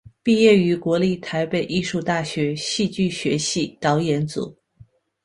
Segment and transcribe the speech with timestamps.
[0.23, 4.57] 毕业于国立台北艺术大学戏剧学系导演组。